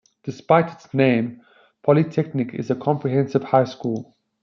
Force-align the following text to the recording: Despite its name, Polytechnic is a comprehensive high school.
Despite 0.23 0.65
its 0.73 0.91
name, 0.95 1.43
Polytechnic 1.83 2.55
is 2.55 2.71
a 2.71 2.75
comprehensive 2.75 3.43
high 3.43 3.65
school. 3.65 4.15